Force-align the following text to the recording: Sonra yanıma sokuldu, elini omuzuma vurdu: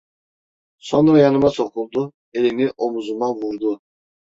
Sonra 0.79 1.19
yanıma 1.19 1.49
sokuldu, 1.49 2.13
elini 2.33 2.71
omuzuma 2.77 3.33
vurdu: 3.35 3.81